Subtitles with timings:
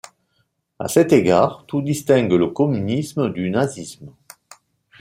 [0.79, 4.09] À cet égard, tout distingue le communisme du nazisme.